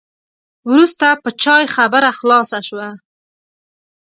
وروسته 0.71 1.07
په 1.23 1.29
چای 1.41 1.63
خبره 1.75 2.09
خلاصه 2.19 2.59
شوه. 2.67 2.89